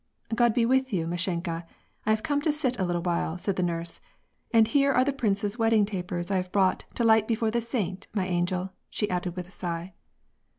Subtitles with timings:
[0.35, 1.63] "God be with you, Mashenka,
[2.07, 4.01] I have come to sit a little while," said the nurse;"
[4.51, 8.25] and here are the prince's wedding tapers I've brought to light before the saint, my
[8.25, 9.93] angel," she added, with a sigh.